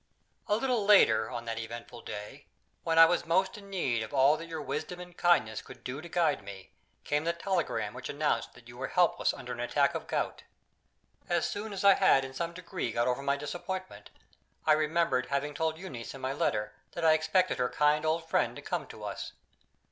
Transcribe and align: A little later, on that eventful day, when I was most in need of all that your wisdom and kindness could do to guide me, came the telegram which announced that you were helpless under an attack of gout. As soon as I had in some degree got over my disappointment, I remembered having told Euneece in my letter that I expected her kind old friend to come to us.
A 0.47 0.55
little 0.55 0.83
later, 0.83 1.29
on 1.29 1.45
that 1.45 1.59
eventful 1.59 2.01
day, 2.01 2.47
when 2.83 2.97
I 2.97 3.05
was 3.05 3.23
most 3.23 3.55
in 3.55 3.69
need 3.69 4.01
of 4.01 4.15
all 4.15 4.35
that 4.37 4.47
your 4.49 4.59
wisdom 4.63 4.99
and 4.99 5.15
kindness 5.15 5.61
could 5.61 5.83
do 5.83 6.01
to 6.01 6.09
guide 6.09 6.43
me, 6.43 6.71
came 7.03 7.23
the 7.23 7.33
telegram 7.33 7.93
which 7.93 8.09
announced 8.09 8.53
that 8.53 8.67
you 8.67 8.77
were 8.77 8.87
helpless 8.87 9.31
under 9.31 9.53
an 9.53 9.59
attack 9.59 9.93
of 9.93 10.07
gout. 10.07 10.41
As 11.29 11.47
soon 11.47 11.71
as 11.71 11.83
I 11.83 11.93
had 11.93 12.25
in 12.25 12.33
some 12.33 12.51
degree 12.53 12.91
got 12.91 13.07
over 13.07 13.21
my 13.21 13.37
disappointment, 13.37 14.09
I 14.65 14.73
remembered 14.73 15.27
having 15.27 15.53
told 15.53 15.77
Euneece 15.77 16.15
in 16.15 16.21
my 16.21 16.33
letter 16.33 16.73
that 16.93 17.05
I 17.05 17.13
expected 17.13 17.59
her 17.59 17.69
kind 17.69 18.03
old 18.03 18.27
friend 18.27 18.55
to 18.55 18.61
come 18.63 18.87
to 18.87 19.03
us. 19.03 19.33